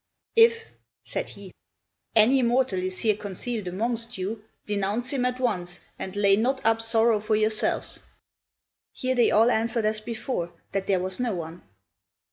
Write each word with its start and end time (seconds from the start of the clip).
"If," 0.35 0.63
said 1.03 1.29
he, 1.29 1.53
"any 2.15 2.41
mortal 2.41 2.81
is 2.81 3.01
here 3.01 3.15
concealed 3.15 3.67
amongst 3.67 4.17
you, 4.17 4.43
denounce 4.65 5.11
him 5.13 5.25
at 5.25 5.39
once, 5.39 5.79
and 5.99 6.15
lay 6.15 6.35
not 6.35 6.59
up 6.65 6.81
sorrow 6.81 7.19
for 7.19 7.35
yourselves." 7.35 7.99
Here 8.93 9.13
they 9.13 9.29
all 9.29 9.51
answered 9.51 9.85
as 9.85 10.01
before 10.01 10.53
that 10.71 10.87
there 10.87 10.99
was 11.01 11.19
no 11.19 11.35
one. 11.35 11.61